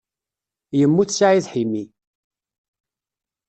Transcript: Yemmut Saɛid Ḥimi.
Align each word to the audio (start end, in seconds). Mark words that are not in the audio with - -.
Yemmut 0.79 1.09
Saɛid 1.13 1.45
Ḥimi. 1.53 1.83